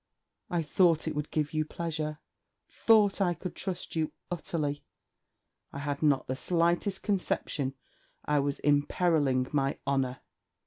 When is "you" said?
1.53-1.63, 3.95-4.11